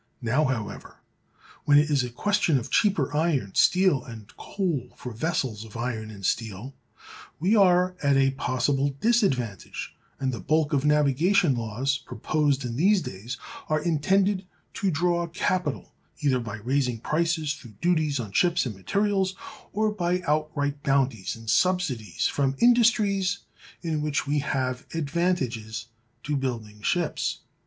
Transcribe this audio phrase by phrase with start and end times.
[0.23, 1.01] Now, however,
[1.65, 6.09] when it is a question of cheaper iron, steel, and coal for vessels of iron
[6.09, 6.73] and steel,
[7.39, 13.03] we are at a possible disadvantage, and the bulk of navigation laws proposed in these
[13.03, 13.37] days
[13.69, 19.35] are intended to draw capital either by raising prices through duties on ships and materials,
[19.71, 23.43] or by outright bounties and subsidies from industries
[23.83, 25.89] in which we have advantages,
[26.23, 27.41] to building ships.